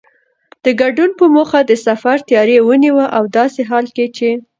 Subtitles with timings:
[0.63, 4.29] د ګډون په موخه د سفر تیاری ونیوه او داسې حال کې چې